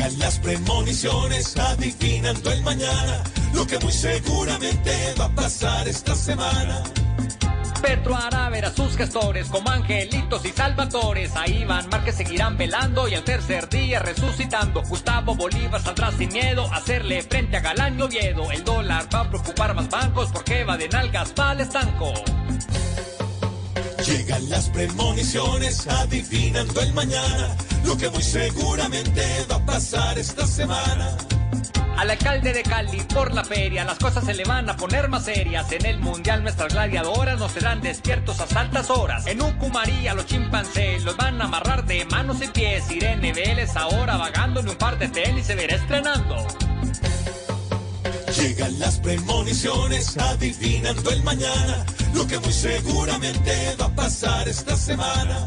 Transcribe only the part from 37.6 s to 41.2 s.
despiertos a altas horas. En Ucumaría los chimpancés los